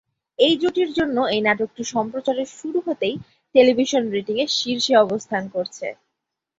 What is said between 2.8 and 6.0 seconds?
হতেই টেলিভিশন রেটিং-এর শীর্ষে অবস্থান করছে।